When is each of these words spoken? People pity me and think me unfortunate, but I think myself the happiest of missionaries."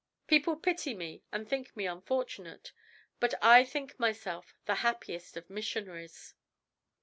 People 0.25 0.55
pity 0.55 0.95
me 0.95 1.21
and 1.31 1.47
think 1.47 1.77
me 1.77 1.85
unfortunate, 1.85 2.71
but 3.19 3.35
I 3.39 3.63
think 3.63 3.99
myself 3.99 4.55
the 4.65 4.77
happiest 4.81 5.37
of 5.37 5.47
missionaries." 5.47 6.33